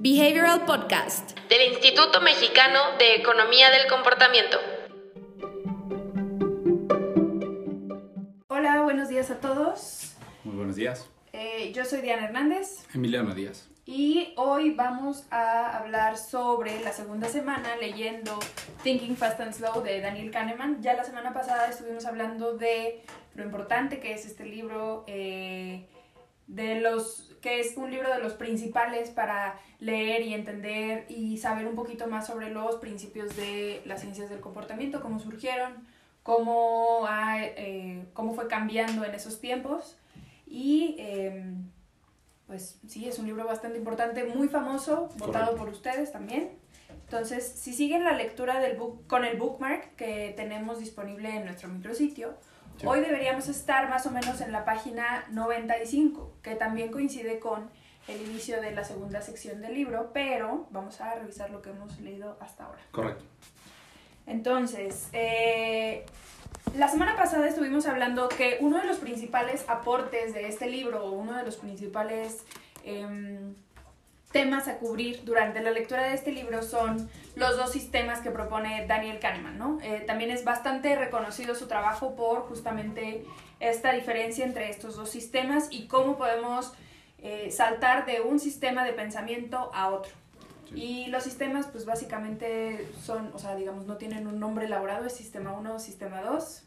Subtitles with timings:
[0.00, 4.56] Behavioral Podcast del Instituto Mexicano de Economía del Comportamiento.
[8.46, 10.14] Hola, buenos días a todos.
[10.44, 11.08] Muy buenos días.
[11.32, 13.68] Eh, yo soy Diana Hernández Emiliano Díaz.
[13.86, 18.38] y hoy vamos a hablar sobre la segunda semana leyendo
[18.84, 20.80] Thinking Fast and Slow de Daniel Kahneman.
[20.80, 23.02] Ya la semana pasada estuvimos hablando de
[23.34, 25.88] lo importante que es este libro, eh,
[26.46, 31.66] de los que es un libro de los principales para leer y entender y saber
[31.66, 35.86] un poquito más sobre los principios de las ciencias del comportamiento, cómo surgieron,
[36.22, 39.98] cómo, ha, eh, cómo fue cambiando en esos tiempos.
[40.46, 41.44] Y eh,
[42.46, 45.56] pues sí, es un libro bastante importante, muy famoso, votado Correcto.
[45.56, 46.50] por ustedes también.
[47.04, 51.68] Entonces, si siguen la lectura del book, con el bookmark que tenemos disponible en nuestro
[51.68, 52.34] micrositio,
[52.78, 52.86] Sí.
[52.86, 57.70] hoy deberíamos estar más o menos en la página 95, que también coincide con
[58.08, 61.98] el inicio de la segunda sección del libro, pero vamos a revisar lo que hemos
[62.00, 62.80] leído hasta ahora.
[62.90, 63.24] Correcto.
[64.26, 66.04] Entonces, eh,
[66.76, 71.12] la semana pasada estuvimos hablando que uno de los principales aportes de este libro, o
[71.12, 72.44] uno de los principales
[72.84, 73.54] em,
[74.30, 78.86] temas a cubrir durante la lectura de este libro son los dos sistemas que propone
[78.86, 79.78] Daniel Kahneman, ¿no?
[79.82, 83.24] Eh, también es bastante reconocido su trabajo por justamente
[83.60, 86.72] esta diferencia entre estos dos sistemas y cómo podemos
[87.20, 90.12] eh, saltar de un sistema de pensamiento a otro.
[90.68, 90.82] Sí.
[90.82, 95.14] Y los sistemas, pues básicamente son, o sea, digamos, no tienen un nombre elaborado, es
[95.14, 96.62] sistema 1, sistema 2.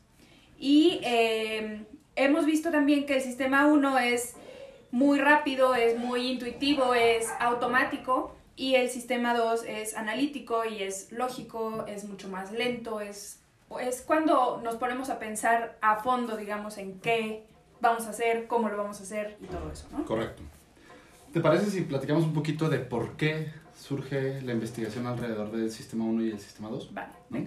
[0.57, 4.35] Y eh, hemos visto también que el sistema 1 es
[4.91, 8.35] muy rápido, es muy intuitivo, es automático.
[8.55, 13.39] Y el sistema 2 es analítico y es lógico, es mucho más lento, es,
[13.79, 17.43] es cuando nos ponemos a pensar a fondo, digamos, en qué
[17.79, 20.05] vamos a hacer, cómo lo vamos a hacer y todo eso, ¿no?
[20.05, 20.43] Correcto.
[21.33, 26.03] ¿Te parece si platicamos un poquito de por qué surge la investigación alrededor del sistema
[26.03, 26.93] 1 y el sistema 2?
[26.93, 27.13] Vale.
[27.29, 27.39] ¿no?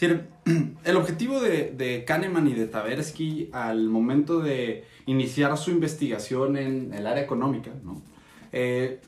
[0.84, 7.06] El objetivo de, Kahneman y de Tversky al momento de iniciar su investigación en el
[7.06, 8.00] área económica, ¿no?
[8.52, 9.00] Eh,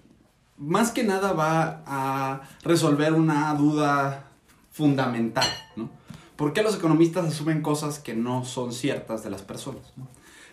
[0.58, 4.31] más que nada va a resolver una duda
[4.70, 5.91] fundamental, ¿no?
[6.36, 9.92] ¿Por qué los economistas asumen cosas que no son ciertas de las personas?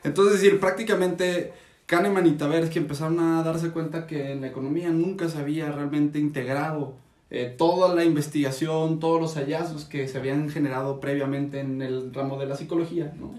[0.04, 1.54] Entonces, es decir, prácticamente
[1.86, 6.20] Kahneman y Tversky empezaron a darse cuenta que en la economía nunca se había realmente
[6.20, 6.96] integrado
[7.32, 12.40] eh, toda la investigación, todos los hallazgos que se habían generado previamente en el ramo
[12.40, 13.34] de la psicología, ¿no?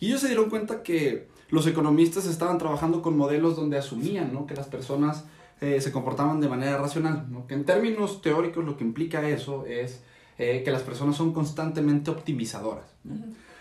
[0.00, 4.46] Y ellos se dieron cuenta que los economistas estaban trabajando con modelos donde asumían ¿no?
[4.46, 5.24] que las personas
[5.60, 7.26] eh, se comportaban de manera racional.
[7.28, 7.46] ¿no?
[7.46, 10.00] Que en términos teóricos lo que implica eso es
[10.38, 12.86] eh, que las personas son constantemente optimizadoras.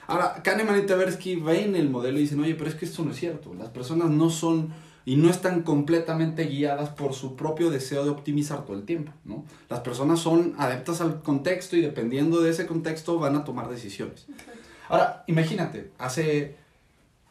[0.07, 3.11] Ahora, Kahneman y Tversky ven el modelo y dicen, oye, pero es que esto no
[3.11, 3.53] es cierto.
[3.53, 4.69] Las personas no son
[5.09, 9.43] y no están completamente guiadas por su propio deseo de optimizar todo el tiempo, ¿no?
[9.67, 14.27] Las personas son adeptas al contexto y dependiendo de ese contexto van a tomar decisiones.
[14.87, 16.57] Ahora, imagínate, hace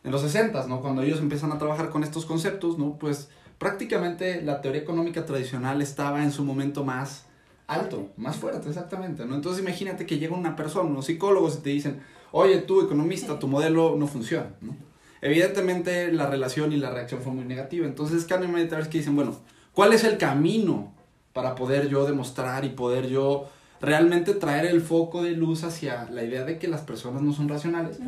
[0.02, 0.80] en los 60, ¿no?
[0.80, 2.96] Cuando ellos empiezan a trabajar con estos conceptos, ¿no?
[2.98, 3.28] Pues
[3.58, 7.26] prácticamente la teoría económica tradicional estaba en su momento más
[7.68, 9.36] alto, más fuerte, exactamente, ¿no?
[9.36, 12.00] Entonces imagínate que llega una persona, unos psicólogos y te dicen,
[12.32, 14.87] oye, tú economista, tu modelo no funciona, ¿no?
[15.20, 19.36] Evidentemente la relación y la reacción fue muy negativa, entonces Kahneman y Tversky dicen, bueno,
[19.72, 20.92] ¿cuál es el camino
[21.32, 23.48] para poder yo demostrar y poder yo
[23.80, 27.48] realmente traer el foco de luz hacia la idea de que las personas no son
[27.48, 27.98] racionales?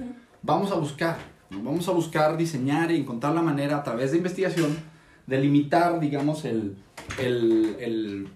[0.43, 1.19] Vamos a buscar,
[1.51, 1.63] ¿no?
[1.63, 4.77] vamos a buscar diseñar y encontrar la manera a través de investigación
[5.27, 6.77] de limitar, digamos, el,
[7.19, 8.29] el, el,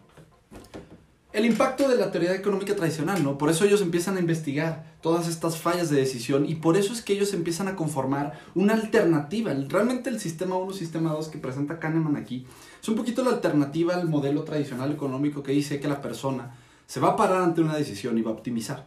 [1.34, 3.36] el impacto de la teoría económica tradicional, ¿no?
[3.36, 7.02] Por eso ellos empiezan a investigar todas estas fallas de decisión y por eso es
[7.02, 9.52] que ellos empiezan a conformar una alternativa.
[9.68, 12.46] Realmente el sistema 1, sistema 2 que presenta Kahneman aquí
[12.80, 16.54] es un poquito la alternativa al modelo tradicional económico que dice que la persona
[16.86, 18.86] se va a parar ante una decisión y va a optimizar,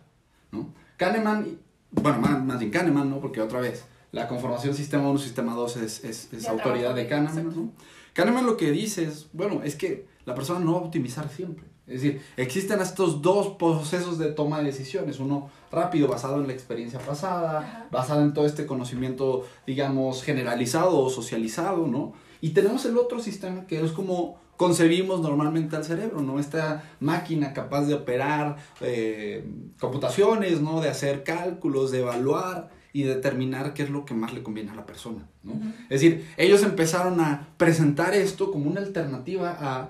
[0.54, 0.74] ¿no?
[0.96, 1.60] Kahneman,
[1.92, 3.20] bueno, más, más bien Kahneman, ¿no?
[3.20, 3.84] Porque otra vez,
[4.14, 7.54] la conformación sistema 1, sistema 2 es, es, es Ya autoridad de Kahneman.
[7.54, 7.72] ¿no?
[8.14, 11.66] Kahneman lo que dice es, bueno, es que la persona no va a optimizar siempre.
[11.88, 15.20] Es decir, existen estos dos procesos de toma de decisiones.
[15.20, 17.88] Uno rápido, basado en la experiencia pasada, Ajá.
[17.90, 22.14] basado en todo este conocimiento, digamos, generalizado o socializado, ¿no?
[22.42, 26.40] Y tenemos el otro sistema que es como concebimos normalmente al cerebro, ¿no?
[26.40, 29.46] Esta máquina capaz de operar eh,
[29.80, 30.82] computaciones, ¿no?
[30.82, 34.76] De hacer cálculos, de evaluar y determinar qué es lo que más le conviene a
[34.76, 35.54] la persona, ¿no?
[35.84, 39.90] Es decir, ellos empezaron a presentar esto como una alternativa a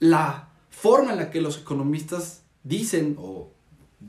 [0.00, 0.47] la
[0.80, 3.50] forma en la que los economistas dicen o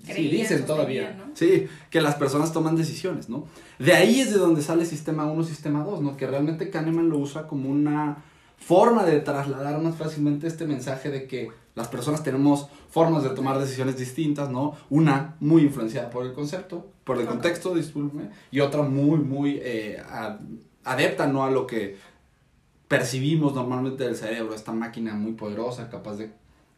[0.05, 3.47] sí, Creían, dicen todavía, sí, que las personas toman decisiones, ¿no?
[3.79, 6.17] De ahí es de donde sale sistema 1, sistema 2, ¿no?
[6.17, 8.23] Que realmente Kahneman lo usa como una
[8.57, 13.57] forma de trasladar más fácilmente este mensaje de que las personas tenemos formas de tomar
[13.57, 14.75] decisiones distintas, ¿no?
[14.89, 20.03] Una muy influenciada por el concepto, por el contexto, discúlpeme, y otra muy, muy eh,
[20.83, 21.45] adepta, ¿no?
[21.45, 21.97] A lo que
[22.87, 26.31] percibimos normalmente del cerebro, esta máquina muy poderosa, capaz de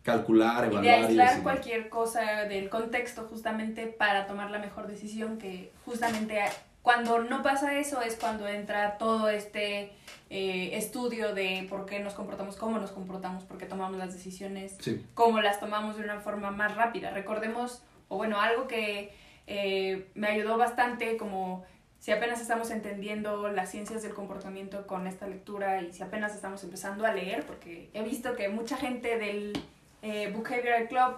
[0.03, 0.83] calcular, evaluar.
[0.83, 6.39] Y de aislar cualquier cosa del contexto justamente para tomar la mejor decisión que justamente
[6.81, 9.91] cuando no pasa eso es cuando entra todo este
[10.29, 14.77] eh, estudio de por qué nos comportamos, cómo nos comportamos, por qué tomamos las decisiones,
[15.13, 17.11] cómo las tomamos de una forma más rápida.
[17.11, 19.13] Recordemos, o bueno, algo que
[19.45, 21.63] eh, me ayudó bastante como
[21.99, 26.63] si apenas estamos entendiendo las ciencias del comportamiento con esta lectura y si apenas estamos
[26.63, 29.53] empezando a leer, porque he visto que mucha gente del
[30.01, 31.15] eh, Book Behavioral Club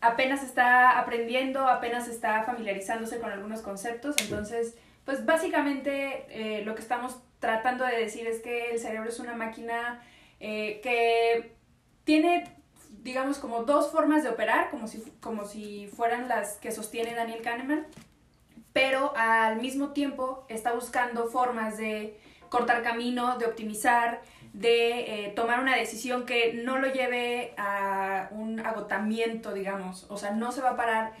[0.00, 6.82] apenas está aprendiendo, apenas está familiarizándose con algunos conceptos, entonces pues básicamente eh, lo que
[6.82, 10.02] estamos tratando de decir es que el cerebro es una máquina
[10.40, 11.56] eh, que
[12.04, 12.56] tiene,
[13.02, 17.42] digamos, como dos formas de operar, como si, como si fueran las que sostiene Daniel
[17.42, 17.86] Kahneman,
[18.72, 22.18] pero al mismo tiempo está buscando formas de
[22.48, 28.60] cortar camino, de optimizar, de eh, tomar una decisión que no lo lleve a un
[28.60, 31.12] agotamiento, digamos, o sea, no se va a parar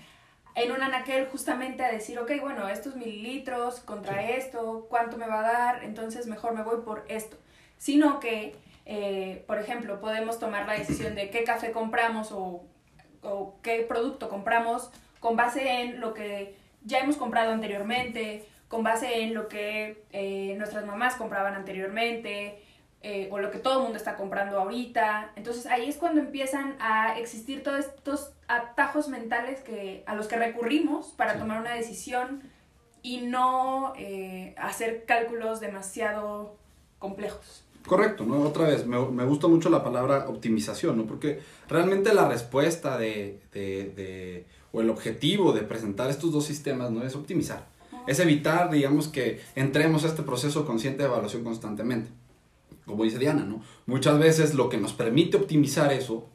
[0.54, 5.40] en un anaquel justamente a decir, ok, bueno, estos mililitros contra esto, ¿cuánto me va
[5.40, 5.84] a dar?
[5.84, 7.36] Entonces mejor me voy por esto.
[7.78, 12.64] Sino que, eh, por ejemplo, podemos tomar la decisión de qué café compramos o,
[13.22, 14.90] o, qué producto compramos
[15.20, 20.54] con base en lo que ya hemos comprado anteriormente, con base en lo que eh,
[20.58, 22.62] nuestras mamás compraban anteriormente,
[23.02, 25.32] eh, o lo que todo el mundo está comprando ahorita.
[25.36, 30.36] Entonces ahí es cuando empiezan a existir todos estos atajos mentales que, a los que
[30.36, 32.42] recurrimos para tomar una decisión
[33.02, 36.56] y no eh, hacer cálculos demasiado
[36.98, 37.64] complejos.
[37.86, 38.42] Correcto, ¿no?
[38.42, 41.06] Otra vez, me, me, gusta mucho la palabra optimización, ¿no?
[41.06, 46.90] Porque realmente la respuesta de, de, de, o el objetivo de presentar estos dos sistemas,
[46.90, 47.02] ¿no?
[47.02, 47.64] Es optimizar.
[48.06, 52.10] Es evitar, digamos, que entremos a este proceso consciente de evaluación constantemente
[52.90, 53.62] como dice Diana, ¿no?
[53.86, 56.28] Muchas veces lo que nos permite optimizar eso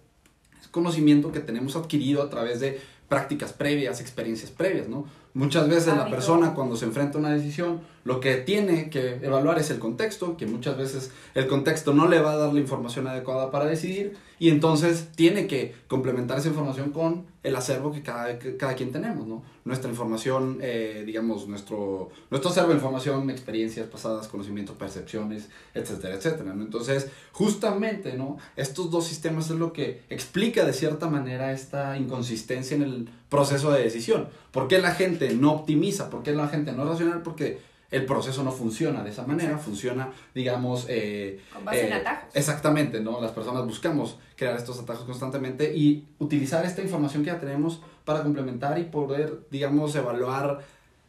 [0.60, 5.06] es conocimiento que tenemos adquirido a través de prácticas previas, experiencias previas, ¿no?
[5.36, 9.60] Muchas veces la persona cuando se enfrenta a una decisión, lo que tiene que evaluar
[9.60, 13.06] es el contexto, que muchas veces el contexto no le va a dar la información
[13.07, 18.40] adecuada para decidir y entonces tiene que complementar esa información con el acervo que cada,
[18.57, 19.44] cada quien tenemos, ¿no?
[19.66, 26.54] Nuestra información, eh, digamos, nuestro, nuestro acervo de información, experiencias pasadas, conocimientos, percepciones, etcétera, etcétera,
[26.54, 26.63] ¿no?
[26.63, 28.38] Entonces, justamente, ¿no?
[28.56, 32.94] Estos dos sistemas es lo que explica de cierta manera esta inconsistencia en el
[33.30, 34.30] proceso de decisión.
[34.51, 36.09] ¿Por qué la gente no optimiza?
[36.09, 37.21] ¿Por qué la gente no es racional?
[37.21, 37.59] Porque
[37.92, 40.86] el proceso no funciona de esa manera, funciona, digamos...
[40.89, 42.30] Eh, Con base en eh, atajos.
[42.33, 43.21] Exactamente, ¿no?
[43.21, 48.24] Las personas buscamos crear estos atajos constantemente y utilizar esta información que ya tenemos para
[48.24, 50.59] complementar y poder, digamos, evaluar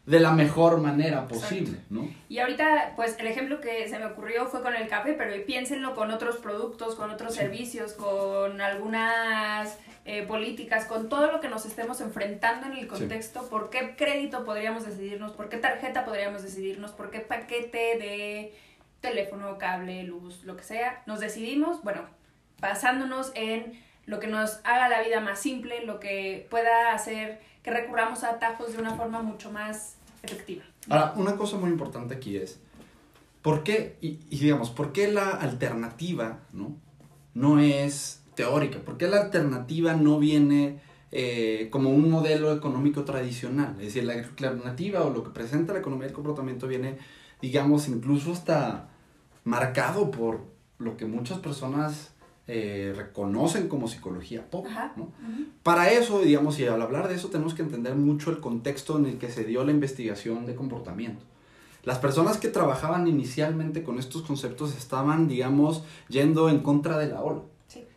[0.07, 2.09] de la mejor manera posible, ¿no?
[2.29, 5.97] Y ahorita, pues el ejemplo que se me ocurrió fue con el café, pero piénsenlo
[5.97, 11.67] con otros productos, con otros servicios, con algunas eh, políticas, con todo lo que nos
[11.67, 16.93] estemos enfrentando en el contexto, por qué crédito podríamos decidirnos, por qué tarjeta podríamos decidirnos,
[16.93, 18.55] por qué paquete de
[19.01, 22.03] teléfono, cable, luz, lo que sea, nos decidimos, bueno,
[22.61, 27.73] basándonos en lo que nos haga la vida más simple, lo que pueda hacer que
[27.73, 29.96] recurramos a atajos de una forma mucho más
[30.89, 32.59] Ahora, una cosa muy importante aquí es,
[33.43, 36.77] ¿por qué, y digamos, por qué la alternativa, ¿no?
[37.35, 38.79] No es teórica?
[38.79, 40.81] ¿Por qué la alternativa no viene
[41.11, 43.75] eh, como un modelo económico tradicional?
[43.81, 46.99] Es decir, la, alternativa o lo que presenta la economía del comportamiento viene,
[47.43, 48.91] digamos, incluso hasta
[49.43, 50.45] marcado por
[50.79, 52.13] lo que muchas personas
[52.49, 54.67] eh, reconocen como psicología pop.
[54.97, 55.11] ¿no?
[55.63, 59.07] Para eso, digamos, y al hablar de eso tenemos que entender mucho el contexto en
[59.07, 61.25] el que se dio la investigación de comportamiento.
[61.83, 67.23] Las personas que trabajaban inicialmente con estos conceptos estaban, digamos, yendo en contra de la
[67.23, 67.43] ola.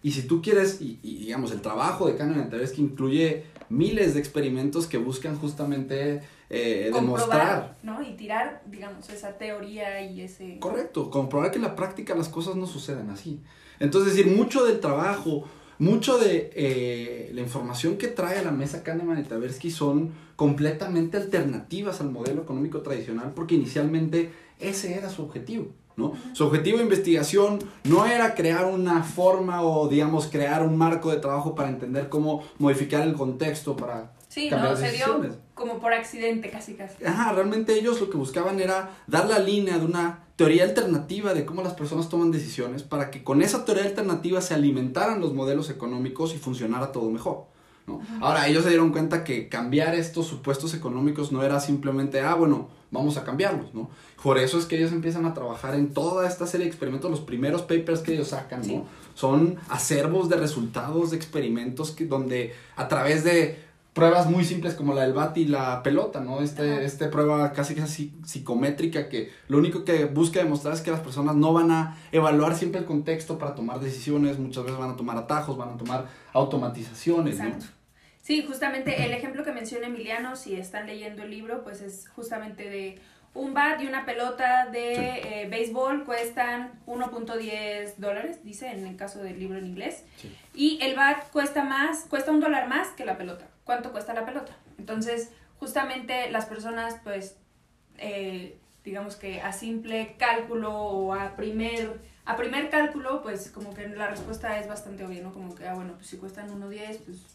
[0.02, 4.20] Y si tú quieres, y, digamos, el trabajo de Kahneman es que incluye miles de
[4.20, 7.78] experimentos que buscan justamente eh, demostrar.
[7.84, 8.02] ¿no?
[8.02, 10.60] Y tirar, digamos, esa teoría y ese...
[10.60, 13.42] Correcto, comprobar que en la práctica las cosas no suceden así.
[13.80, 15.46] Entonces, decir, mucho del trabajo,
[15.78, 21.18] mucho de eh, la información que trae a la mesa Kahneman y Tversky son completamente
[21.18, 25.68] alternativas al modelo económico tradicional porque inicialmente ese era su objetivo.
[26.34, 31.18] Su objetivo de investigación no era crear una forma o, digamos, crear un marco de
[31.18, 35.94] trabajo para entender cómo modificar el contexto para sí, cambiar no, se dio como por
[35.94, 37.04] accidente, casi casi.
[37.04, 41.46] Ajá, realmente ellos lo que buscaban era dar la línea de una teoría alternativa de
[41.46, 45.70] cómo las personas toman decisiones para que con esa teoría alternativa se alimentaran los modelos
[45.70, 47.48] económicos y funcionara todo mejor.
[47.86, 48.00] ¿no?
[48.22, 52.70] Ahora, ellos se dieron cuenta que cambiar estos supuestos económicos no era simplemente, ah, bueno,
[52.92, 53.90] vamos a cambiarlos, ¿no?
[54.22, 57.22] Por eso es que ellos empiezan a trabajar en toda esta serie de experimentos, los
[57.22, 58.86] primeros papers que ellos sacan, ¿no?
[59.14, 64.94] Son acervos de resultados de experimentos que, donde a través de pruebas muy simples como
[64.94, 66.42] la del bat y la pelota, ¿no?
[66.42, 71.02] Este, este prueba casi casi psicométrica que lo único que busca demostrar es que las
[71.02, 74.96] personas no van a evaluar siempre el contexto para tomar decisiones, muchas veces van a
[74.96, 77.66] tomar atajos, van a tomar automatizaciones, Exacto.
[78.30, 82.70] Sí, justamente el ejemplo que menciona Emiliano, si están leyendo el libro, pues es justamente
[82.70, 83.00] de
[83.34, 89.24] un bat y una pelota de eh, béisbol cuestan 1.10 dólares, dice en el caso
[89.24, 90.04] del libro en inglés.
[90.18, 90.38] Sí.
[90.54, 93.48] Y el bat cuesta más, cuesta un dólar más que la pelota.
[93.64, 94.56] ¿Cuánto cuesta la pelota?
[94.78, 97.36] Entonces, justamente las personas, pues,
[97.98, 103.88] eh, digamos que a simple cálculo o a primer, a primer cálculo, pues como que
[103.88, 105.34] la respuesta es bastante obvia, ¿no?
[105.34, 107.26] Como que, ah, bueno, pues si cuestan 1.10, pues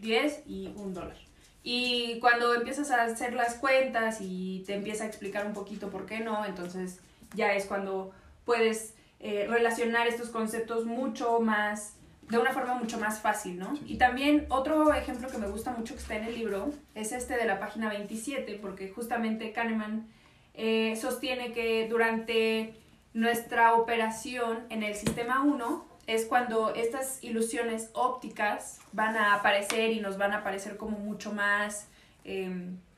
[0.00, 1.16] 10 y un dólar.
[1.62, 6.06] Y cuando empiezas a hacer las cuentas y te empieza a explicar un poquito por
[6.06, 7.00] qué no, entonces
[7.34, 8.12] ya es cuando
[8.44, 11.94] puedes eh, relacionar estos conceptos mucho más,
[12.28, 13.74] de una forma mucho más fácil, ¿no?
[13.86, 17.36] Y también otro ejemplo que me gusta mucho que está en el libro es este
[17.36, 20.06] de la página 27, porque justamente Kahneman
[20.54, 22.74] eh, sostiene que durante
[23.12, 30.00] nuestra operación en el sistema 1, es cuando estas ilusiones ópticas van a aparecer y
[30.00, 31.86] nos van a aparecer como mucho más
[32.24, 32.50] eh,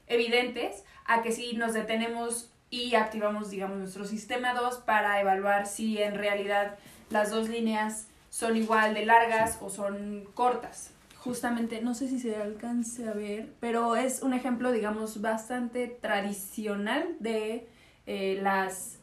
[0.07, 6.01] evidentes a que si nos detenemos y activamos, digamos, nuestro sistema 2 para evaluar si
[6.01, 6.79] en realidad
[7.11, 10.93] las dos líneas son igual de largas o son cortas.
[11.19, 17.17] Justamente, no sé si se alcance a ver, pero es un ejemplo, digamos, bastante tradicional
[17.19, 17.67] de
[18.07, 19.00] eh, las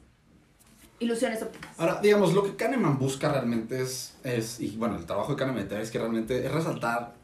[1.00, 1.72] ilusiones ópticas.
[1.78, 5.68] Ahora, digamos, lo que Kahneman busca realmente es, es, y bueno, el trabajo de Kahneman
[5.72, 7.16] es que realmente es resaltar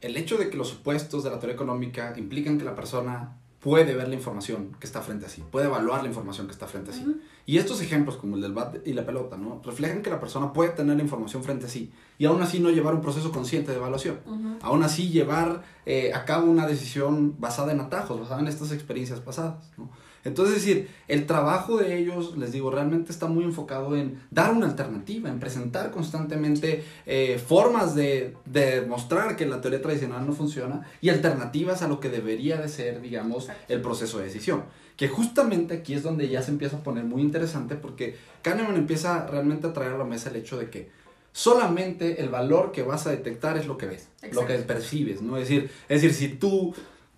[0.00, 3.94] el hecho de que los supuestos de la teoría económica implican que la persona puede
[3.94, 6.90] ver la información que está frente a sí, puede evaluar la información que está frente
[6.90, 7.02] a sí.
[7.06, 7.20] Uh -huh.
[7.46, 9.62] Y estos ejemplos, como el del bat y la pelota, ¿no?
[9.64, 12.68] reflejan que la persona puede tener la información frente a sí y aún así no
[12.68, 14.18] llevar un proceso consciente de evaluación.
[14.26, 14.58] Uh -huh.
[14.60, 19.20] Aún así llevar eh, a cabo una decisión basada en atajos, basada en estas experiencias
[19.20, 19.70] pasadas.
[19.78, 19.88] ¿no?
[20.24, 24.52] Entonces, es decir, el trabajo de ellos, les digo, realmente está muy enfocado en dar
[24.52, 30.32] una alternativa, en presentar constantemente eh, formas de, de demostrar que la teoría tradicional no
[30.32, 34.64] funciona y alternativas a lo que debería de ser, digamos, el proceso de decisión.
[34.96, 39.26] Que justamente aquí es donde ya se empieza a poner muy interesante porque Kahneman empieza
[39.26, 40.90] realmente a traer a la mesa el hecho de que
[41.32, 44.40] solamente el valor que vas a detectar es lo que ves, Exacto.
[44.40, 45.36] lo que percibes, ¿no?
[45.36, 46.72] Es decir, es decir, si tú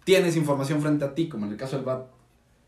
[0.05, 2.07] tienes información frente a ti, como en el caso del BAT,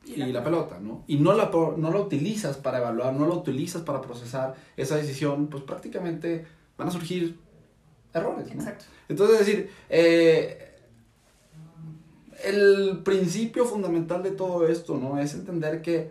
[0.04, 1.04] y, la, y la, pelota, ¿no?
[1.06, 5.48] Y no la, no la utilizas para evaluar, no la utilizas para procesar esa decisión,
[5.48, 7.38] pues prácticamente van a surgir
[8.14, 8.62] errores, ¿no?
[8.62, 8.86] Exacto.
[9.08, 10.76] Entonces, es decir, eh,
[12.44, 15.18] el principio fundamental de todo esto, ¿no?
[15.18, 16.10] Es entender que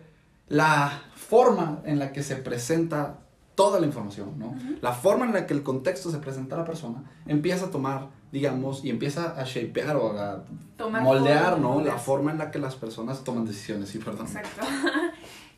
[0.49, 3.19] la forma en la que se presenta
[3.55, 4.49] toda la información, ¿no?
[4.49, 4.77] Uh -huh.
[4.81, 8.09] La forma en la que el contexto se presenta a la persona empieza a tomar
[8.31, 10.43] digamos, y empieza a shapear o a
[10.77, 11.81] Tomar moldear, forma, ¿no?
[11.81, 14.27] La forma en la que las personas toman decisiones, sí, perdón.
[14.27, 14.65] Exacto.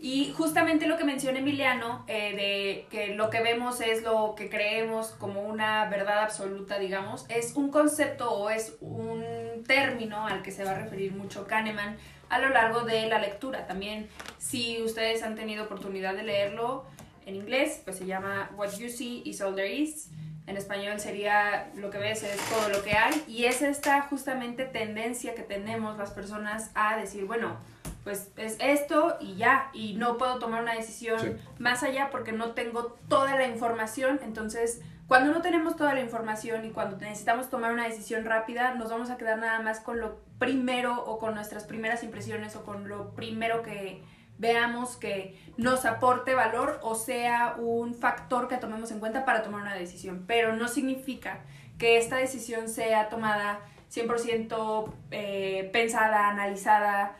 [0.02, 4.50] Y justamente lo que menciona Emiliano, eh, de que lo que vemos es lo que
[4.50, 9.22] creemos como una verdad absoluta, digamos, es un concepto o es un
[9.68, 11.98] término al que se va a referir mucho Kahneman
[12.30, 13.68] a lo largo de la lectura.
[13.68, 14.08] También,
[14.38, 16.86] si ustedes han tenido oportunidad de leerlo
[17.26, 20.12] en inglés, pues se llama What You See is All There Is.
[20.50, 23.24] En español sería lo que ves es todo lo que hay.
[23.28, 27.58] Y es esta justamente tendencia que tenemos las personas a decir, bueno,
[28.04, 31.36] pues es esto y ya, y no puedo tomar una decisión Sí.
[31.60, 34.20] más allá porque no tengo toda la información.
[34.24, 38.90] Entonces, cuando no tenemos toda la información y cuando necesitamos tomar una decisión rápida, nos
[38.90, 42.88] vamos a quedar nada más con lo primero o con nuestras primeras impresiones o con
[42.88, 44.02] lo primero que
[44.40, 49.62] veamos que nos aporte valor o sea un factor que tomemos en cuenta para tomar
[49.62, 50.24] una decisión.
[50.26, 51.42] Pero no significa
[51.78, 53.60] que esta decisión sea tomada
[53.94, 57.18] 100% eh, pensada, analizada,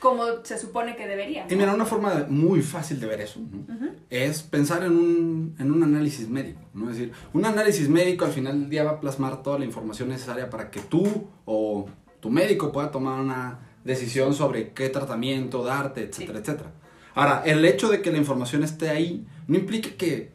[0.00, 1.44] como se supone que debería.
[1.46, 1.52] ¿no?
[1.52, 3.58] Y mira, una forma muy fácil de ver eso ¿no?
[3.72, 3.94] Uh -huh.
[4.10, 6.60] es pensar en un, en un análisis médico.
[6.74, 6.90] ¿no?
[6.90, 10.08] Es decir, un análisis médico al final del día va a plasmar toda la información
[10.08, 11.86] necesaria para que tú o
[12.18, 16.44] tu médico pueda tomar una decisión sobre qué tratamiento darte, etcétera, sí.
[16.44, 16.72] etcétera.
[17.14, 20.30] Ahora, el hecho de que la información esté ahí no implica que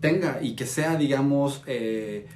[0.00, 2.26] tenga y que sea, digamos, eh,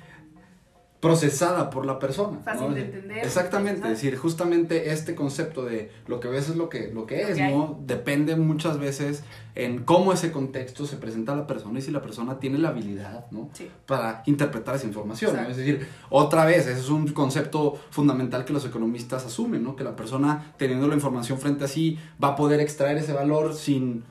[1.02, 2.38] procesada por la persona.
[2.44, 2.75] Fácil ¿no?
[2.75, 6.92] de entender, Exactamente, es decir, justamente este concepto de lo que ves es lo que,
[6.94, 7.49] lo que Lo es, que.
[7.49, 7.76] ¿no?
[7.85, 9.25] Depende muchas veces
[9.56, 12.68] en cómo ese contexto se presenta a la persona y si la persona tiene la
[12.68, 13.50] habilidad, ¿no?
[13.52, 13.68] Sí.
[13.85, 15.37] Para interpretar esa información.
[15.50, 19.75] Es decir, otra vez, ese es un concepto fundamental que los economistas asumen, ¿no?
[19.75, 23.54] Que la persona teniendo la información frente a sí va a poder extraer ese valor
[23.54, 24.04] sin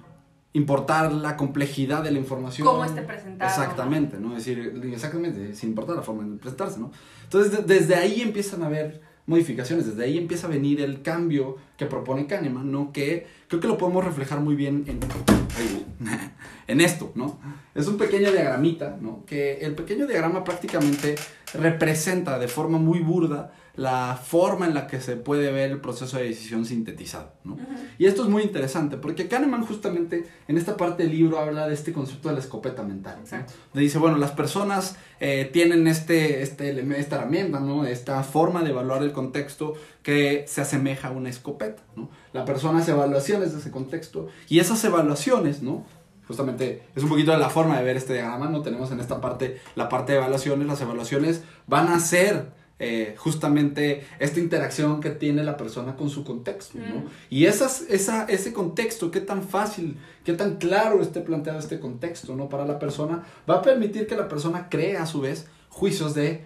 [0.54, 2.68] importar la complejidad de la información.
[2.68, 4.36] Cómo esté presentado, Exactamente, ¿no?
[4.36, 6.92] Es decir, exactamente, sin importar la forma de presentarse, ¿no?
[7.24, 11.56] Entonces, de- desde ahí empiezan a haber modificaciones, desde ahí empieza a venir el cambio
[11.82, 12.92] que propone Kahneman, ¿no?
[12.94, 15.00] Que creo que lo podemos reflejar muy bien en,
[16.68, 17.40] en esto, ¿no?
[17.74, 19.26] Es un pequeño diagramita, ¿no?
[19.26, 21.16] Que el pequeño diagrama prácticamente
[21.56, 26.18] representa de forma muy burda la forma en la que se puede ver el proceso
[26.18, 27.58] de decisión sintetizado, ¿no?
[27.98, 31.74] Y esto es muy interesante porque Kahneman justamente en esta parte del libro habla de
[31.74, 33.16] este concepto de la escopeta mental.
[33.18, 33.22] ¿no?
[33.24, 33.54] Exacto.
[33.74, 37.86] Dice, bueno, las personas eh, tienen este, este, eleme- esta herramienta, ¿no?
[37.86, 42.10] Esta forma de evaluar el contexto que se asemeja a una escopeta, ¿no?
[42.34, 45.86] La persona hace evaluaciones de ese contexto y esas evaluaciones, ¿no?
[46.28, 48.62] Justamente es un poquito de la forma de ver este diagrama, ¿no?
[48.62, 52.52] Tenemos en esta parte la parte de evaluaciones, las evaluaciones van a ser
[52.84, 57.02] eh, justamente esta interacción que tiene la persona con su contexto, ¿no?
[57.02, 57.08] Mm.
[57.30, 62.36] Y esas, esa, ese contexto, qué tan fácil, qué tan claro esté planteado este contexto,
[62.36, 62.50] ¿no?
[62.50, 66.44] Para la persona, va a permitir que la persona cree a su vez juicios de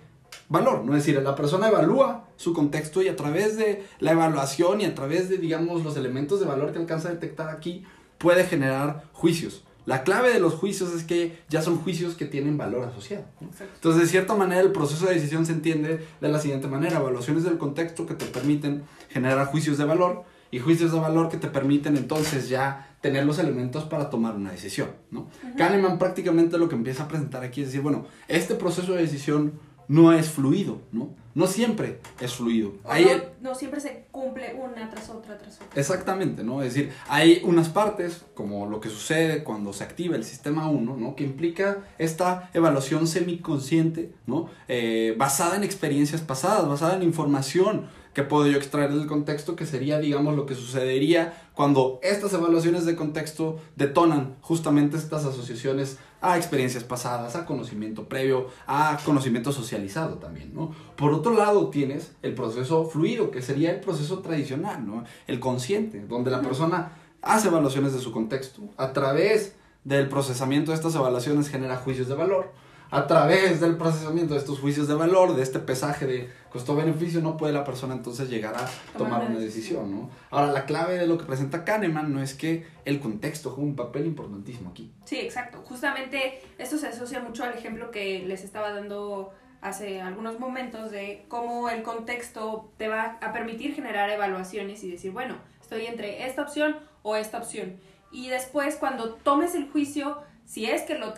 [0.50, 0.96] valor, ¿no?
[0.96, 4.96] Es decir, la persona evalúa su contexto y a través de la evaluación y a
[4.96, 7.84] través de, digamos, los elementos de valor que alcanza a detectar aquí,
[8.18, 9.64] puede generar juicios.
[9.86, 13.26] La clave de los juicios es que ya son juicios que tienen valor asociado.
[13.40, 16.98] Entonces, de cierta manera, el proceso de decisión se entiende de la siguiente manera.
[16.98, 21.38] Evaluaciones del contexto que te permiten generar juicios de valor y juicios de valor que
[21.38, 25.28] te permiten entonces ya tener los elementos para tomar una decisión, ¿no?
[25.58, 29.60] Kahneman prácticamente lo que empieza a presentar aquí es decir, bueno, este proceso de decisión
[29.88, 31.10] no es fluido, ¿no?
[31.34, 32.74] No siempre es fluido.
[32.86, 35.68] Hay no, el- no siempre se cumple una tras otra, tras otra.
[35.80, 36.62] Exactamente, ¿no?
[36.64, 40.96] Es decir, hay unas partes, como lo que sucede cuando se activa el sistema 1,
[40.96, 41.16] ¿no?
[41.16, 44.50] Que implica esta evaluación semiconsciente, ¿no?
[44.70, 49.66] Eh, basada en experiencias pasadas, basada en información que puedo yo extraer del contexto, que
[49.66, 55.98] sería, digamos, lo que sucedería cuando estas evaluaciones de contexto detonan justamente estas asociaciones
[56.32, 60.74] a experiencias pasadas, a conocimiento previo, a conocimiento socializado también, ¿no?
[60.96, 65.04] Por otro lado tienes el proceso fluido, que sería el proceso tradicional, ¿no?
[65.28, 70.78] El consciente, donde la persona hace evaluaciones de su contexto, a través del procesamiento de
[70.78, 72.52] estas evaluaciones genera juicios de valor,
[72.92, 77.38] a través del procesamiento de estos juicios de valor, de este pesaje de costo-beneficio, no
[77.38, 80.10] puede la persona entonces llegar a tomar una decisión, ¿no?
[80.30, 83.76] Ahora, la clave de lo que presenta Kahneman no es que el contexto juega un
[83.76, 84.92] papel importantísimo aquí.
[85.04, 85.64] Sí, exacto.
[85.66, 91.26] Justamente esto se asocia mucho al ejemplo que les estaba dando hace algunos momentos de
[91.28, 96.44] cómo el contexto te va a permitir generar evaluaciones y decir, bueno, estoy entre esta
[96.44, 97.78] opción o esta opción.
[98.12, 101.16] Y después cuando tomes el juicio, si es que lo,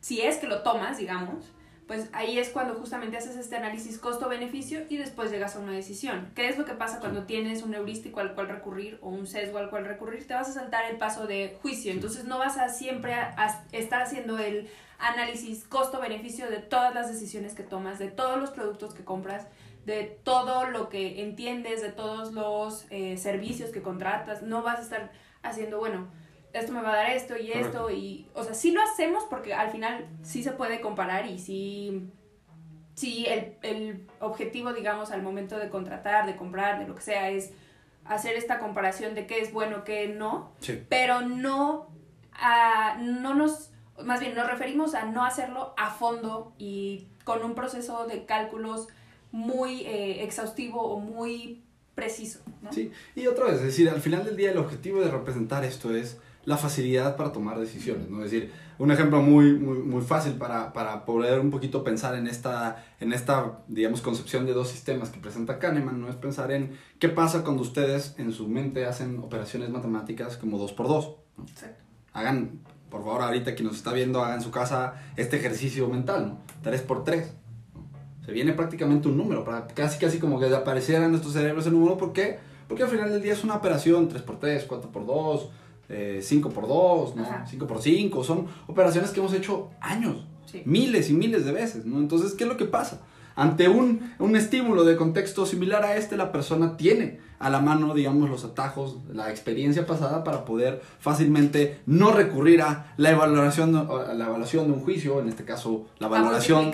[0.00, 1.52] si es que lo tomas, digamos,
[1.86, 6.30] pues ahí es cuando justamente haces este análisis costo-beneficio y después llegas a una decisión.
[6.36, 9.58] ¿Qué es lo que pasa cuando tienes un heurístico al cual recurrir o un sesgo
[9.58, 10.24] al cual recurrir?
[10.26, 13.64] Te vas a saltar el paso de juicio, entonces no vas a siempre a- a
[13.72, 14.68] estar haciendo el
[15.00, 19.46] análisis costo-beneficio de todas las decisiones que tomas, de todos los productos que compras,
[19.84, 24.42] de todo lo que entiendes, de todos los eh, servicios que contratas.
[24.42, 25.10] No vas a estar
[25.42, 26.06] haciendo, bueno,
[26.52, 27.90] esto me va a dar esto y esto Correcto.
[27.90, 32.08] y, o sea, sí lo hacemos porque al final sí se puede comparar y sí,
[32.94, 37.30] sí el, el objetivo, digamos, al momento de contratar, de comprar, de lo que sea,
[37.30, 37.52] es
[38.04, 40.82] hacer esta comparación de qué es bueno, qué no, Sí.
[40.88, 41.88] pero no,
[42.32, 43.70] a, no nos,
[44.02, 48.88] más bien nos referimos a no hacerlo a fondo y con un proceso de cálculos
[49.30, 51.62] muy eh, exhaustivo o muy
[51.94, 52.40] preciso.
[52.62, 52.72] ¿no?
[52.72, 55.94] Sí, y otra vez, es decir, al final del día el objetivo de representar esto
[55.94, 58.24] es la facilidad para tomar decisiones, ¿no?
[58.24, 62.26] Es decir, un ejemplo muy, muy, muy fácil para, para poder un poquito pensar en
[62.26, 66.08] esta, en esta, digamos, concepción de dos sistemas que presenta Kahneman, ¿no?
[66.08, 70.72] Es pensar en qué pasa cuando ustedes en su mente hacen operaciones matemáticas como 2
[70.72, 71.44] por 2 ¿no?
[71.44, 71.84] Exacto.
[72.12, 76.28] Hagan, por favor, ahorita quien nos está viendo, haga en su casa este ejercicio mental,
[76.28, 76.38] ¿no?
[76.62, 77.34] 3 por 3
[78.24, 81.70] se viene prácticamente un número, para casi casi como que apareciera en nuestro cerebro ese
[81.70, 82.38] número, ¿por qué?
[82.68, 85.48] Porque al final del día es una operación 3x3, 4x2,
[85.90, 87.22] eh, 5x2, ¿no?
[87.22, 87.44] Ajá.
[87.50, 90.62] 5x5, son operaciones que hemos hecho años, Sí.
[90.64, 91.98] miles y miles de veces, ¿no?
[91.98, 93.02] Entonces, ¿qué es lo que pasa?
[93.36, 97.94] Ante un, un estímulo de contexto similar a este, la persona tiene a la mano,
[97.94, 104.12] digamos, los atajos, la experiencia pasada para poder fácilmente no recurrir a la evaluación, a
[104.12, 106.70] la evaluación de un juicio, en este caso la valoración,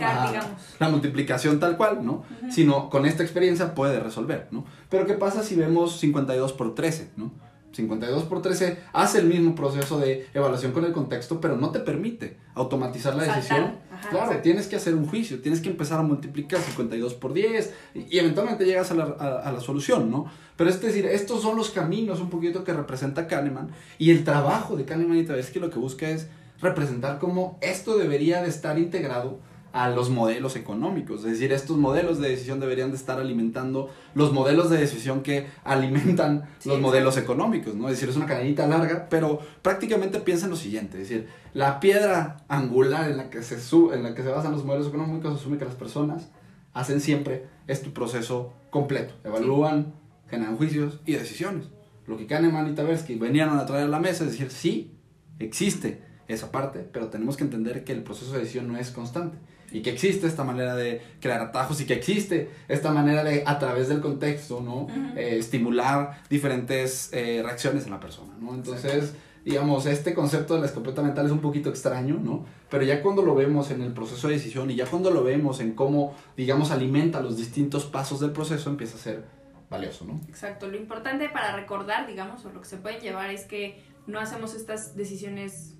[0.81, 2.24] la multiplicación tal cual, ¿no?
[2.50, 4.64] Sino con esta experiencia puede resolver, ¿no?
[4.88, 7.31] Pero ¿qué pasa si vemos 52 por 13, ¿no?
[7.76, 11.80] 52 por 13 hace el mismo proceso de evaluación con el contexto, pero no te
[11.80, 13.76] permite automatizar la decisión.
[13.92, 14.08] ajá.
[14.10, 18.16] claro, tienes que hacer un juicio, tienes que empezar a multiplicar 52 por 10 y,
[18.16, 20.26] y eventualmente llegas a la, a- a la solución, ¿no?
[20.56, 24.76] Pero es decir, estos son los caminos un poquito que representa Kahneman y el trabajo
[24.76, 26.28] de Kahneman y Tversky lo que busca es
[26.60, 29.38] representar cómo esto debería de estar integrado
[29.72, 31.20] a los modelos económicos.
[31.24, 35.46] Es decir, estos modelos de decisión deberían de estar alimentando los modelos de decisión que
[35.64, 37.88] alimentan Sí, los modelos económicos, ¿no?
[37.88, 41.79] Es decir, es una cadenita larga, pero prácticamente piensa en lo siguiente, es decir, la
[41.81, 45.38] piedra angular en la que se su- en la que se basan los modelos económicos
[45.38, 46.29] asume que las personas
[46.72, 49.92] hacen siempre este proceso completo, evalúan,
[50.31, 51.66] generan juicios y decisiones.
[52.07, 54.92] Lo que Kahneman y Tversky venían a traer a la mesa es decir, sí,
[55.38, 59.37] existe esa parte, pero tenemos que entender que el proceso de decisión no es constante
[59.70, 63.59] y que existe esta manera de crear atajos y que existe esta manera de, a
[63.59, 64.87] través del contexto, ¿no?
[65.16, 68.55] Eh, estimular diferentes eh, reacciones en la persona, ¿no?
[68.55, 72.44] Entonces, digamos, este concepto de la escopeta mental es un poquito extraño, ¿no?
[72.68, 75.61] Pero ya cuando lo vemos en el proceso de decisión y ya cuando lo vemos
[75.61, 79.24] en cómo, digamos, alimenta los distintos pasos del proceso, empieza a ser
[79.70, 80.20] valioso, ¿no?
[80.29, 84.18] Exacto, lo importante para recordar, digamos, o lo que se pueden llevar es que no
[84.18, 85.75] hacemos estas decisiones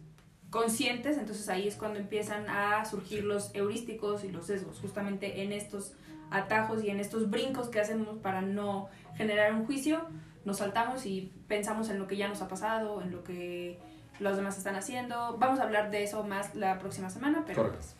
[0.57, 5.53] conscientes, entonces ahí es cuando empiezan a surgir los heurísticos y los sesgos, justamente en
[5.53, 5.93] estos
[6.31, 10.01] atajos y en estos brincos que hacemos para no generar un juicio,
[10.47, 13.79] nos saltamos y pensamos en lo que ya nos ha pasado, en lo que
[14.19, 15.37] los demás están haciendo.
[15.39, 17.95] Vamos a hablar de eso más la próxima semana, pero pues,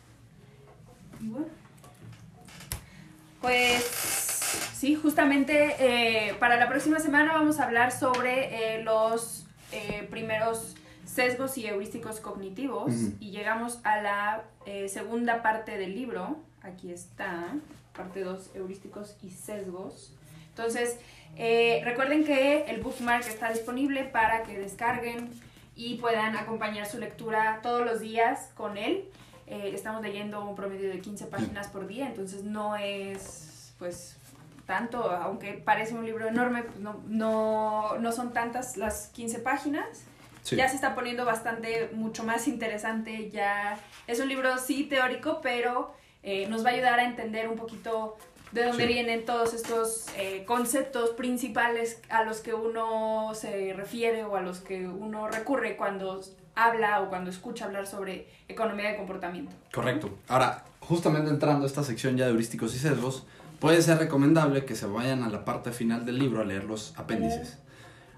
[1.19, 1.45] bueno.
[3.39, 3.83] Pues
[4.73, 10.75] sí, justamente eh, para la próxima semana vamos a hablar sobre eh, los eh, primeros
[11.17, 16.37] sesgos y heurísticos cognitivos y llegamos a la eh, segunda parte del libro.
[16.61, 17.55] Aquí está,
[17.95, 20.13] parte 2, heurísticos y sesgos.
[20.49, 20.99] Entonces,
[21.35, 25.31] eh, recuerden que el bookmark está disponible para que descarguen
[25.75, 29.09] y puedan acompañar su lectura todos los días con él.
[29.47, 34.17] Eh, estamos leyendo un promedio de 15 páginas por día, entonces no es, pues,
[34.67, 40.05] tanto, aunque parece un libro enorme, pues no, no, no son tantas las 15 páginas.
[40.47, 40.55] Sí.
[40.55, 45.93] Ya se está poniendo bastante, mucho más interesante, ya es un libro sí teórico, pero
[46.23, 48.17] eh, nos va a ayudar a entender un poquito
[48.53, 48.93] de dónde Sí.
[48.93, 54.61] vienen todos estos eh, conceptos principales a los que uno se refiere o a los
[54.61, 56.21] que uno recurre cuando
[56.55, 59.51] habla o cuando escucha hablar sobre economía de comportamiento.
[59.73, 60.17] Correcto.
[60.29, 63.25] Ahora, justamente entrando a esta sección ya de heurísticos y sesgos,
[63.59, 66.97] puede ser recomendable que se vayan a la parte final del libro a leer los
[66.97, 67.57] apéndices.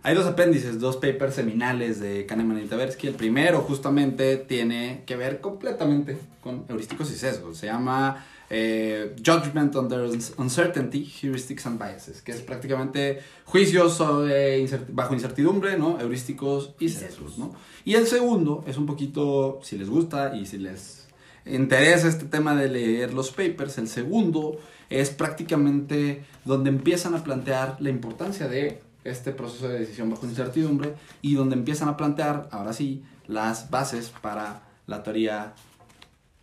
[0.02, 3.08] Hay dos apéndices, dos papers seminales de Kahneman y Tversky.
[3.08, 7.58] El primero justamente tiene que ver completamente con heurísticos y sesgos.
[7.58, 15.14] Se llama eh, Judgment Under Uncertainty, Heuristics and Biases, que es prácticamente juicios sobre bajo
[15.14, 16.00] incertidumbre, ¿no?
[16.00, 17.38] Heurísticos y sesgos.
[17.38, 17.54] ¿no?
[17.84, 21.10] Y el segundo es un poquito, si les gusta y si les
[21.46, 24.60] interesa este tema de leer los papers, el segundo
[24.90, 30.94] es prácticamente donde empiezan a plantear la importancia de este proceso de decisión bajo incertidumbre
[31.22, 35.54] y donde empiezan a plantear, ahora sí, las bases para la teoría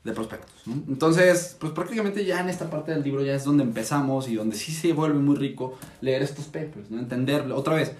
[0.05, 0.55] de prospectos.
[0.66, 0.75] ¿no?
[0.88, 4.55] Entonces, pues prácticamente ya en esta parte del libro ya es donde empezamos y donde
[4.57, 6.99] sí se vuelve muy rico leer estos papers, ¿no?
[7.01, 7.57] entenderlo.
[7.57, 7.92] Otra vez,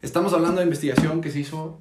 [0.00, 1.78] estamos hablando de investigación que se hizo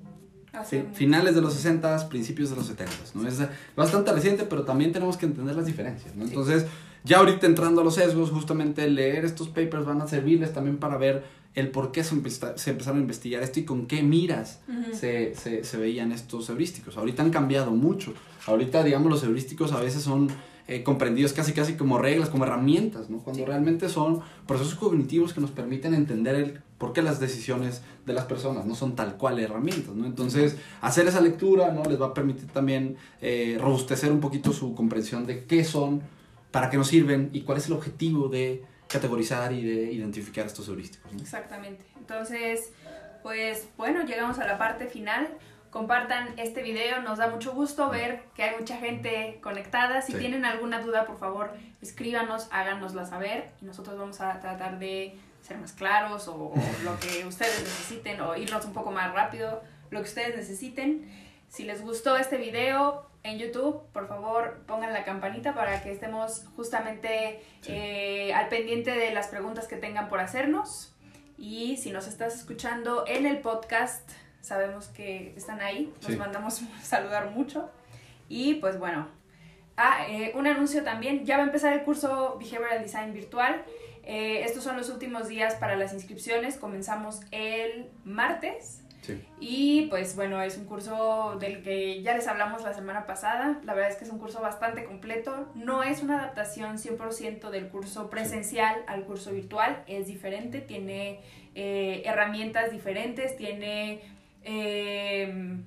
[0.51, 3.27] un- finales de los 60, principios de los 70, ¿no?
[3.27, 3.37] Es
[3.75, 6.25] bastante reciente, pero también tenemos que entender las diferencias, ¿no?
[6.25, 6.65] Entonces,
[7.05, 10.97] ya ahorita entrando a los sesgos, justamente leer estos papers van a servirles también para
[10.97, 11.23] ver
[11.55, 14.59] el por qué se, empeza- se empezaron a investigar esto y con qué miras
[14.93, 16.95] se, se, se veían estos heurísticos.
[16.97, 18.13] Ahorita han cambiado mucho.
[18.45, 20.29] Ahorita, digamos, los heurísticos a veces son
[20.67, 23.17] eh, comprendidos casi casi como reglas, como herramientas, ¿no?
[23.23, 23.45] Cuando Sí.
[23.47, 28.25] realmente son procesos cognitivos que nos permiten entender el por qué las decisiones de las
[28.25, 30.05] personas no son tal cual herramientas, ¿no?
[30.05, 31.83] Entonces, hacer esa lectura, ¿no?
[31.85, 36.01] Les va a permitir también eh, robustecer un poquito su comprensión de qué son,
[36.51, 40.67] para qué nos sirven y cuál es el objetivo de categorizar y de identificar estos
[40.67, 41.19] heurísticos, ¿no?
[41.21, 41.85] Exactamente.
[41.97, 42.71] Entonces,
[43.23, 45.29] pues bueno, llegamos a la parte final.
[45.69, 50.01] Compartan este video, nos da mucho gusto ver que hay mucha gente conectada.
[50.01, 50.17] Si Sí.
[50.17, 55.57] tienen alguna duda, por favor, escríbanos, háganosla saber y nosotros vamos a tratar de ser
[55.59, 59.99] más claros o, o lo que ustedes necesiten o irnos un poco más rápido, lo
[60.01, 61.07] que ustedes necesiten.
[61.49, 66.45] Si les gustó este video, en YouTube, por favor pongan la campanita para que estemos
[66.55, 67.71] justamente Sí.
[67.73, 70.95] eh, al pendiente de las preguntas que tengan por hacernos.
[71.37, 74.09] Y si nos estás escuchando en el podcast,
[74.41, 76.17] sabemos que están ahí, nos Sí.
[76.17, 77.69] mandamos saludar mucho.
[78.29, 79.07] Y pues bueno,
[79.77, 83.63] ah, eh, un anuncio también, ya va a empezar el curso Behavioral Design virtual.
[84.03, 88.81] Eh, estos son los últimos días para las inscripciones, comenzamos el martes.
[89.01, 89.25] Sí.
[89.39, 93.59] Y pues bueno, es un curso del que ya les hablamos la semana pasada.
[93.63, 95.49] La verdad es que es un curso bastante completo.
[95.55, 99.83] No es una adaptación 100% del curso presencial al curso virtual.
[99.87, 101.21] Es diferente, tiene
[101.55, 104.01] eh, herramientas diferentes, tiene,
[104.43, 105.57] eh,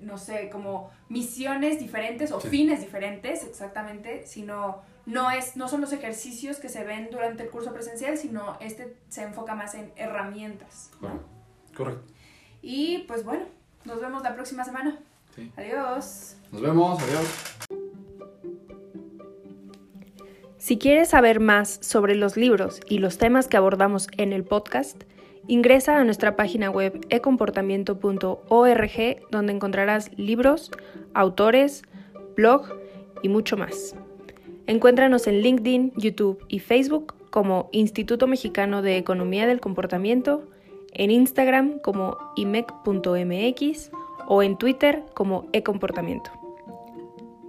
[0.00, 2.48] no sé, como misiones diferentes o Sí.
[2.48, 4.82] fines diferentes exactamente, sino...
[5.06, 8.94] No, es, no son los ejercicios que se ven durante el curso presencial, sino este
[9.08, 10.90] se enfoca más en herramientas.
[11.74, 12.12] Correcto.
[12.62, 13.44] Y pues bueno,
[13.84, 14.98] nos vemos la próxima semana.
[15.34, 15.50] Sí.
[15.56, 16.36] Adiós.
[16.52, 17.56] Nos vemos, adiós.
[20.58, 25.04] Si quieres saber más sobre los libros y los temas que abordamos en el podcast,
[25.46, 30.70] ingresa a nuestra página web ecomportamiento.org donde encontrarás libros,
[31.14, 31.82] autores,
[32.36, 32.68] blog
[33.22, 33.94] y mucho más.
[34.66, 40.48] Encuéntranos en LinkedIn, YouTube y Facebook como Instituto Mexicano de Economía del Comportamiento,
[40.92, 43.90] en Instagram como imec.mx
[44.26, 46.30] o en Twitter como ecomportamiento.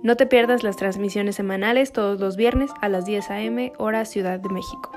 [0.02, 3.74] No te pierdas las transmisiones semanales todos los viernes a las 10 a.m.
[3.78, 4.92] hora Ciudad de México.